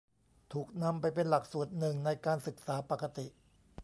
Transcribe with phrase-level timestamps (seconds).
[0.53, 3.27] ถูกนำไปเป็นหลักสูตรหนึ่งในการศึกษาปกติ